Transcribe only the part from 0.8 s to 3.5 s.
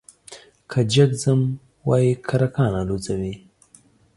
جگ ځم وايي کرکان الوزوې،